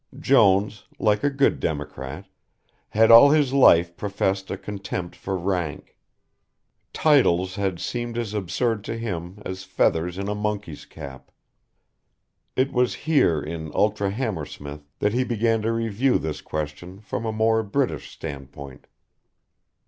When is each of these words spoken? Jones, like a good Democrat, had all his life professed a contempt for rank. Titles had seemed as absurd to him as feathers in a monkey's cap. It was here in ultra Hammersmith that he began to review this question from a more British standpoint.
Jones, 0.19 0.85
like 0.97 1.23
a 1.23 1.29
good 1.29 1.59
Democrat, 1.59 2.25
had 2.89 3.11
all 3.11 3.29
his 3.29 3.53
life 3.53 3.95
professed 3.95 4.49
a 4.49 4.57
contempt 4.57 5.15
for 5.15 5.37
rank. 5.37 5.95
Titles 6.91 7.53
had 7.53 7.79
seemed 7.79 8.17
as 8.17 8.33
absurd 8.33 8.83
to 8.85 8.97
him 8.97 9.39
as 9.45 9.63
feathers 9.63 10.17
in 10.17 10.27
a 10.27 10.33
monkey's 10.33 10.85
cap. 10.87 11.29
It 12.55 12.73
was 12.73 12.95
here 13.05 13.39
in 13.43 13.71
ultra 13.75 14.09
Hammersmith 14.09 14.87
that 14.97 15.13
he 15.13 15.23
began 15.23 15.61
to 15.61 15.71
review 15.71 16.17
this 16.17 16.41
question 16.41 16.99
from 16.99 17.23
a 17.23 17.31
more 17.31 17.61
British 17.61 18.09
standpoint. 18.09 18.87